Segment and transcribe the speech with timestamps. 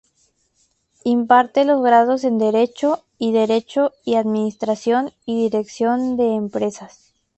[1.03, 7.13] Imparte los grados en Derecho, y Derecho y Administración y Dirección de Empresas.